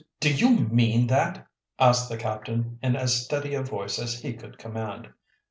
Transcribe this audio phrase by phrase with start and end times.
[0.19, 1.45] "Do do you mean that?"
[1.77, 5.09] asked the captain, in as steady a voice as he could command.